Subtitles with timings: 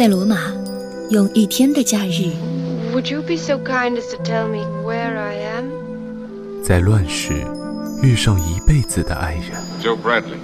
[0.00, 0.38] 在罗马，
[1.10, 2.32] 用一天的假日。
[2.94, 6.62] Would you be so kind as to tell me where I am？
[6.64, 7.44] 在乱世，
[8.02, 9.62] 遇上一辈子的爱人。
[9.82, 10.38] Joe Bradley,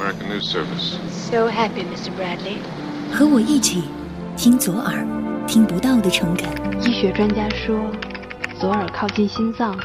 [0.00, 0.96] American News Service.
[1.12, 2.10] So happy, Mr.
[2.18, 2.56] Bradley.
[3.12, 3.84] 和我一起
[4.36, 5.06] 听左耳
[5.46, 6.48] 听不到的诚恳。
[6.82, 7.78] 医学专家说，
[8.58, 9.78] 左耳靠近心脏，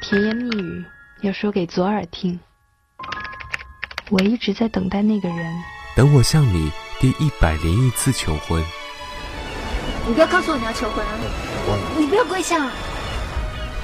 [0.00, 0.84] 甜言蜜语
[1.22, 2.38] 要说给左耳听。
[4.08, 5.52] 我一直在等待那个人。
[5.96, 6.70] 等我向你
[7.02, 8.64] 第一百零一次求婚。
[10.06, 11.10] 你不要告诉我你要求婚啊！
[11.98, 12.70] 你不要跪下。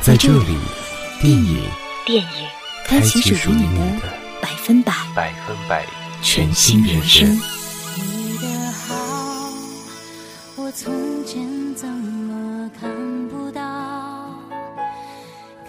[0.01, 0.57] 在这里，
[1.21, 1.65] 电影
[2.07, 2.49] 电影
[2.87, 4.07] 开启属于你的
[4.41, 5.85] 百分百百分百
[6.23, 7.29] 全新人生。
[7.97, 8.95] 你的好，
[10.55, 10.95] 我从
[11.27, 12.89] 前怎么看
[13.29, 13.61] 不到？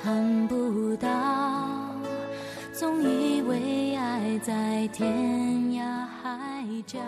[0.03, 1.09] 看不到，
[2.71, 5.48] 总以为爱在天涯
[6.38, 6.99] 海角。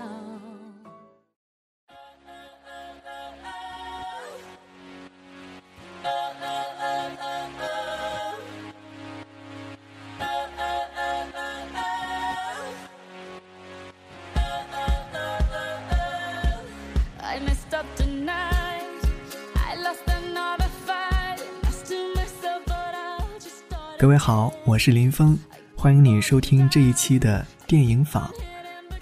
[23.99, 25.37] 各位好，我是林峰，
[25.75, 28.27] 欢迎你收听这一期的电影坊。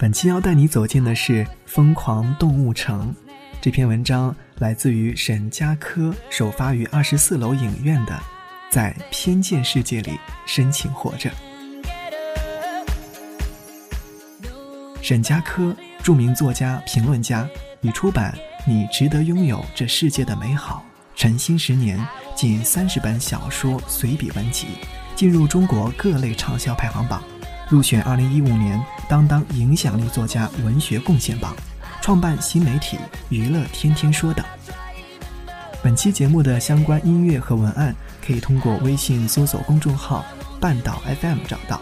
[0.00, 3.14] 本期要带你走进的是《疯狂动物城》
[3.60, 8.14] 这篇文章，来自于沈佳柯，首发于二十四楼影院的
[8.70, 11.30] 《在偏见世界里深情活着》。
[15.02, 17.46] 沈佳柯，著名作家、评论家，
[17.82, 18.34] 已出版
[18.66, 20.82] 《你值得拥有这世界的美好》
[21.20, 21.98] 《晨兴十年》
[22.34, 24.68] 近三十本小说随笔文集，
[25.14, 27.22] 进入中国各类畅销排行榜，
[27.70, 31.54] 入选二零一五年当当影响力作家文学贡献榜，
[32.02, 34.44] 创办新媒体娱乐天天说等。
[35.80, 37.94] 本期节目的相关音乐和文案，
[38.26, 40.26] 可以通过微信搜索公众号
[40.60, 41.80] “半岛 FM” 找到。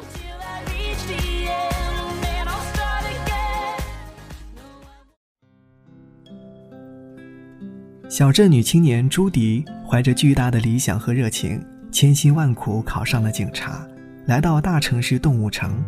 [8.10, 13.86] 小镇女青年朱迪怀着巨大的理想和热情，千辛万苦考上了警察，
[14.28, 15.82] 来到大城市动物城。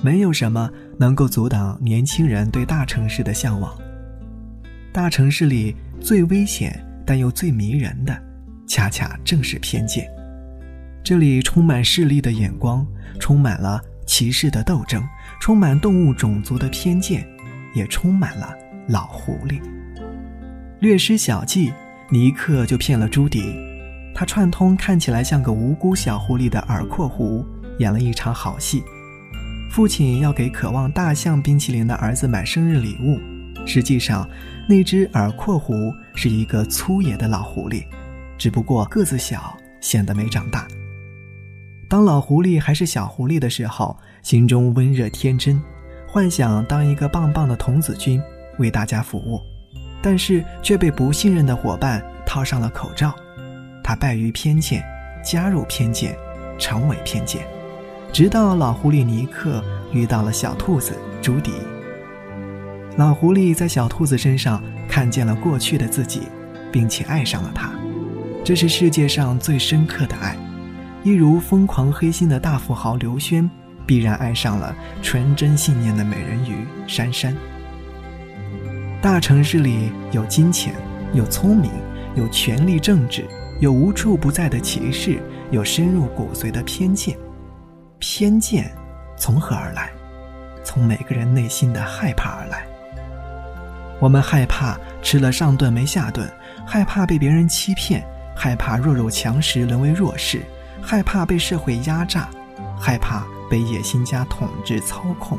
[0.00, 3.76] 没有什么能够阻挡年轻人对大城市的向往。
[4.92, 8.16] 大城市里最危险但又最迷人的，
[8.68, 10.08] 恰恰正是偏见。
[11.02, 12.86] 这里充满势利的眼光，
[13.18, 15.02] 充满了歧视的斗争，
[15.40, 17.26] 充满动物种族的偏见，
[17.74, 18.54] 也充满了
[18.86, 19.60] 老狐狸。
[20.78, 21.72] 略施小计，
[22.12, 23.42] 尼克就骗了朱迪。
[24.14, 27.44] 他串通看起来像个无辜小狐狸的耳廓狐，
[27.78, 28.82] 演了一场好戏。
[29.70, 33.18] 父亲要给渴望大象冰淇淋的儿子买生日礼物，
[33.66, 34.28] 实际上，
[34.68, 35.74] 那只耳廓狐
[36.14, 37.84] 是一个粗野的老狐狸，
[38.38, 40.68] 只不过个子小，显得没长大。
[41.88, 45.60] 当老狐狸还是小狐狸的时候，心中温热天真，
[46.06, 48.22] 幻想当一个棒棒的童子军，
[48.58, 49.40] 为大家服务。
[50.00, 53.14] 但是却被不信任的伙伴套上了口罩，
[53.84, 54.82] 他败于偏见，
[55.22, 56.16] 加入偏见，
[56.58, 57.46] 成为偏见，
[58.12, 59.62] 直到老狐狸尼克
[59.92, 61.52] 遇到了小兔子朱迪。
[62.96, 66.22] 老狐狸在小兔子身上看见了过去的自己，
[66.72, 67.70] 并且爱上了他，
[68.42, 70.34] 这是世界上最深刻的爱，
[71.02, 73.48] 一如疯狂黑心的大富豪刘轩
[73.84, 77.36] 必然爱上了纯真信念的美人鱼珊珊。
[79.02, 80.72] 大城市里有金钱，
[81.12, 81.70] 有聪明，
[82.14, 83.26] 有权力政治，
[83.60, 87.16] 有无处不在的歧视，有深入骨髓的偏见。
[87.98, 88.70] 偏见
[89.16, 89.90] 从何而来？
[90.64, 92.66] 从每个人内心的害怕而来。
[94.00, 96.30] 我们害怕吃了上顿没下顿，
[96.66, 98.04] 害怕被别人欺骗，
[98.36, 100.42] 害怕弱肉强食沦为弱势，
[100.82, 102.28] 害怕被社会压榨，
[102.78, 105.38] 害怕被野心家统治操控。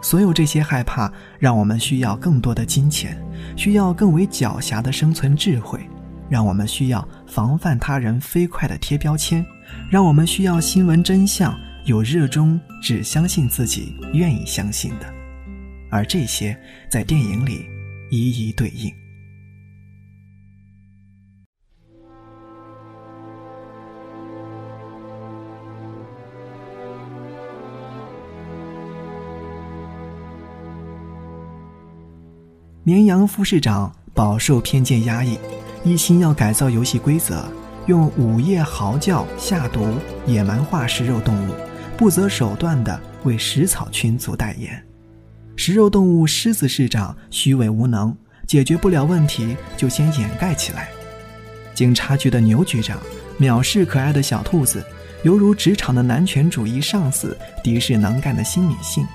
[0.00, 3.20] 所有这些害怕，让我们需要更多的金钱，
[3.56, 5.80] 需要更为狡黠的生存智慧，
[6.28, 9.44] 让我们需要防范他人飞快的贴标签，
[9.90, 11.54] 让我们需要新闻真相，
[11.84, 15.06] 有热衷只相信自己愿意相信的，
[15.90, 16.58] 而这些
[16.90, 17.66] 在电影里
[18.10, 18.92] 一一对应。
[32.86, 35.38] 绵羊副市长饱受偏见压抑，
[35.84, 37.44] 一心要改造游戏规则，
[37.86, 39.86] 用午夜嚎叫下毒，
[40.24, 41.52] 野蛮化食肉动物，
[41.94, 44.82] 不择手段地为食草群族代言。
[45.56, 48.16] 食肉动物狮子市长虚伪无能，
[48.46, 50.88] 解决不了问题就先掩盖起来。
[51.74, 52.98] 警察局的牛局长
[53.38, 54.82] 藐视可爱的小兔子，
[55.22, 59.06] 犹如职场的男权主义上司敌视能干的新女性。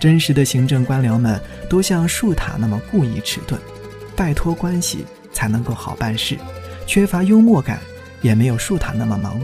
[0.00, 1.38] 真实的行政官僚们
[1.68, 3.60] 都像树塔那么故意迟钝，
[4.16, 5.04] 拜托关系
[5.40, 6.38] 才能够好办事，
[6.86, 7.80] 缺乏幽默感，
[8.20, 9.40] 也没有树塔那么萌。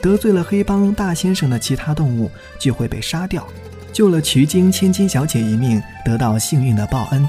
[0.00, 3.46] 得罪了黑帮大先生的其他动物就会被杀掉。
[3.92, 7.28] 救了取经千金小姐一命，得到幸运的报恩。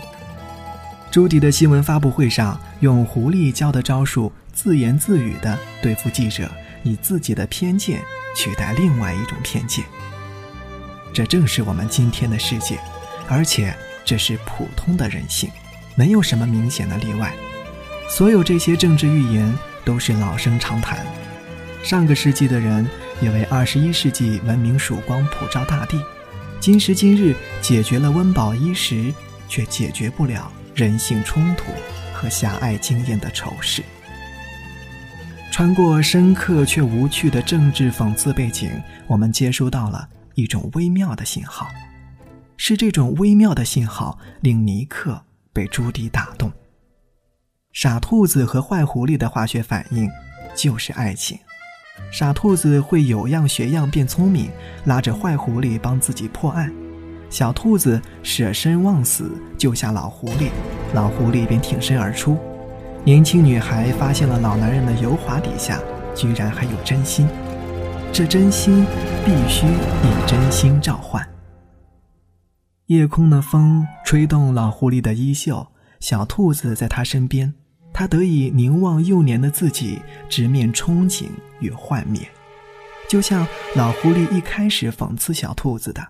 [1.11, 6.49] 朱迪的新闻发布会上，用狐狸教的招数，自言自语地对付记者，
[6.83, 7.99] 以自己的偏见
[8.37, 9.83] 取代另外一种偏见。
[11.11, 12.79] 这正是我们今天的世界，
[13.27, 15.49] 而且这是普通的人性，
[15.93, 17.33] 没有什么明显的例外。
[18.09, 19.53] 所有这些政治预言
[19.85, 20.99] 都是老生常谈。
[21.83, 22.87] 上个世纪的人
[23.21, 25.99] 也为二十一世纪文明曙光普照大地。
[26.59, 29.11] 今时今日，解决了温饱衣食，
[29.47, 31.71] 却解决不了人性冲突
[32.13, 33.81] 和狭隘经验的丑事。
[35.51, 38.69] 穿过深刻却无趣的政治讽刺背景，
[39.07, 41.67] 我们接收到了一种微妙的信号。
[42.57, 45.19] 是这种微妙的信号令尼克
[45.51, 46.51] 被朱迪打动。
[47.73, 50.09] 傻兔子和坏狐狸的化学反应，
[50.55, 51.39] 就是爱情。
[52.11, 54.49] 傻兔子会有样学样变聪明，
[54.85, 56.69] 拉着坏狐狸帮自己破案；
[57.29, 60.49] 小兔子舍身忘死救下老狐狸，
[60.93, 62.37] 老狐狸便挺身而出。
[63.05, 65.79] 年轻女孩发现了老男人的油滑底下
[66.13, 67.27] 居然还有真心，
[68.11, 68.85] 这真心
[69.25, 71.25] 必须以真心召唤。
[72.87, 75.65] 夜空的风吹动老狐狸的衣袖，
[76.01, 77.53] 小兔子在他身边。
[77.93, 81.25] 他得以凝望幼年的自己，直面憧憬
[81.59, 82.21] 与幻灭，
[83.09, 83.45] 就像
[83.75, 86.01] 老狐狸一开始讽刺小兔子的：“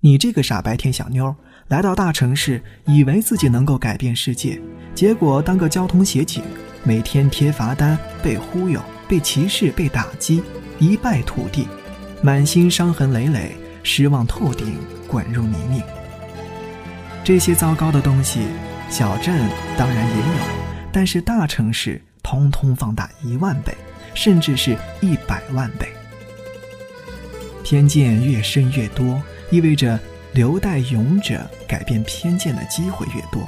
[0.00, 1.34] 你这个傻白甜小妞，
[1.68, 4.60] 来到大城市，以为自己能够改变世界，
[4.94, 6.42] 结果当个交通协警，
[6.84, 10.42] 每天贴罚单，被忽悠，被歧视，被打击，
[10.78, 11.66] 一败涂地，
[12.22, 14.76] 满心伤痕累累，失望透顶，
[15.08, 15.82] 滚入泥泞。
[17.24, 18.42] 这些糟糕的东西，
[18.88, 19.34] 小镇
[19.76, 23.76] 当然也有。”但是大城市通通放大一万倍，
[24.14, 25.88] 甚至是一百万倍。
[27.62, 29.98] 偏见越深越多，意味着
[30.32, 33.46] 留待勇者改变偏见的机会越多。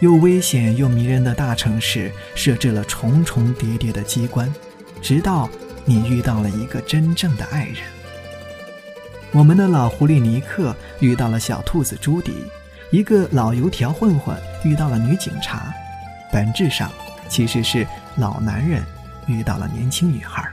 [0.00, 4.52] 又危险又迷人的大城市设置了重重叠叠的机关，
[5.02, 5.50] 直到
[5.84, 7.76] 你遇到了一个真正的爱人。
[9.32, 12.32] 我们的老狐狸尼克遇到了小兔子朱迪，
[12.90, 15.74] 一个老油条混混遇到了女警察。
[16.32, 16.90] 本质上，
[17.28, 17.86] 其实是
[18.16, 18.84] 老男人
[19.26, 20.48] 遇到了年轻女孩。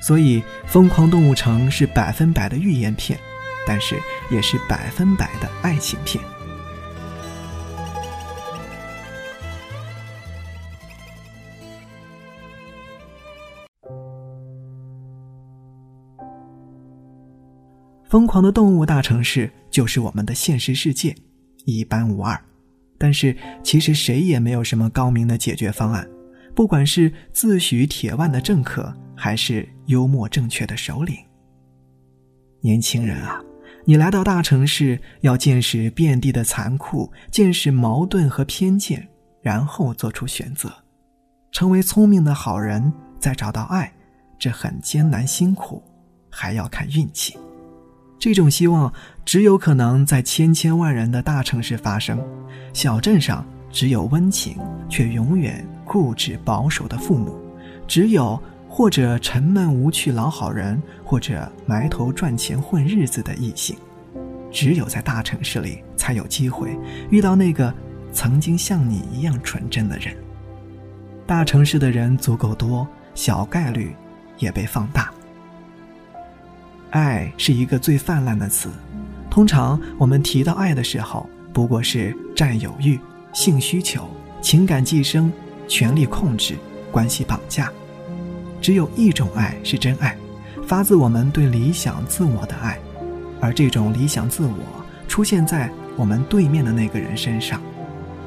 [0.00, 3.18] 所以，《疯狂动物城》是百分百的寓言片，
[3.66, 4.00] 但是
[4.30, 6.22] 也是百分百的爱情片。
[18.08, 21.14] 疯狂的动物大城市就是我们的现实世界，
[21.66, 22.47] 一般无二。
[22.98, 26.06] 但是，其实谁也没有什么高明的解决方案。
[26.54, 31.16] 不管是自诩铁腕的政客，还是幽默正确的首领。
[32.60, 33.40] 年轻人啊，
[33.84, 39.06] 你来到大城市，要见识遍地的残酷，见识矛盾和偏见，
[39.40, 40.68] 然后做出选择，
[41.52, 43.92] 成为聪明的好人，再找到爱，
[44.36, 45.80] 这很艰难辛苦，
[46.28, 47.38] 还要看运气。
[48.18, 48.92] 这种希望
[49.24, 52.20] 只有可能在千千万人的大城市发生，
[52.72, 54.56] 小镇上只有温情
[54.88, 57.38] 却永远固执保守的父母，
[57.86, 63.76] 只有或者沉闷无趣老好人，或者埋头赚钱混日子的异性，
[64.50, 66.76] 只有在大城市里才有机会
[67.10, 67.72] 遇到那个
[68.12, 70.12] 曾经像你一样纯真的人。
[71.24, 73.94] 大城市的人足够多，小概率
[74.38, 75.12] 也被放大。
[76.90, 78.70] 爱是一个最泛滥的词，
[79.30, 82.98] 通常我们提到爱的时候，不过是占有欲、
[83.32, 84.08] 性需求、
[84.40, 85.30] 情感寄生、
[85.66, 86.56] 权力控制、
[86.90, 87.70] 关系绑架。
[88.60, 90.16] 只有一种爱是真爱，
[90.66, 92.78] 发自我们对理想自我的爱，
[93.40, 97.60] 而这种理想自我出现在我们对面的那个人身上，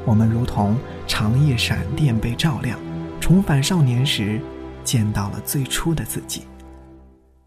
[0.06, 0.78] 我们如同
[1.08, 2.80] 长夜闪电被照亮，
[3.20, 4.40] 重返少年时，
[4.84, 6.44] 见到了最初的自己。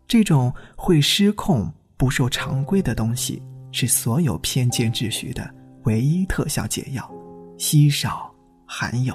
[0.07, 3.43] 这种会失控、不受常规的东西，
[3.73, 5.49] 是所有偏见秩序的
[5.85, 7.11] 唯一特效解药，
[7.59, 8.33] 稀少
[8.67, 9.15] 罕有。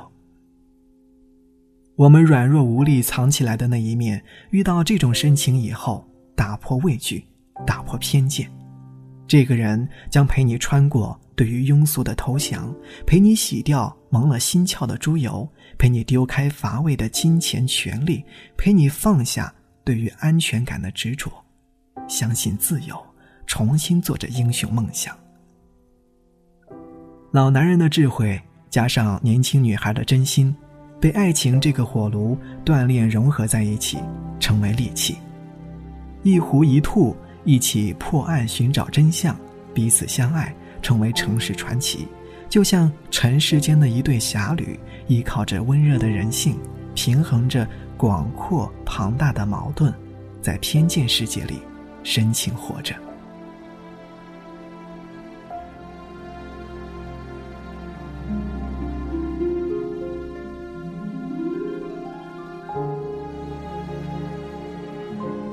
[1.96, 7.26] 我们软弱无力藏起来的那一面，遇到这种深情以后，打破畏惧，
[7.68, 8.50] 打破偏见，
[9.28, 12.74] 这个人将陪你穿过对于庸俗的投降，
[13.06, 15.46] 陪你洗掉蒙了心窍的猪油，
[15.78, 18.24] 陪你丢开乏味的金钱权利，
[18.58, 19.54] 陪你放下
[19.90, 21.32] 对于安全感的执着，
[22.08, 22.96] 相信自由，
[23.48, 25.18] 重新做着英雄梦想。
[27.32, 30.56] 老男人的智慧加上年轻女孩的真心，
[31.02, 33.98] 被爱情这个火炉锻炼融合在一起，
[34.40, 35.18] 成为利器。
[36.22, 37.16] 一狐一兔。
[37.44, 39.36] 一起破案寻找真相，
[39.74, 40.54] 彼此相爱，
[40.84, 42.08] 成为城市传奇。
[42.48, 46.60] 就像尘世间的一对侠侣，依靠着温热的人性，
[47.02, 47.66] 平衡着
[47.96, 49.94] 广阔庞大的矛盾，
[50.42, 51.62] 在偏见世界里
[52.04, 52.94] 深情活着。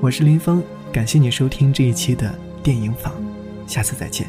[0.01, 0.61] 我是林峰。
[0.93, 3.15] 感谢你收听这一期的电影坊，
[3.69, 4.29] 下次再见。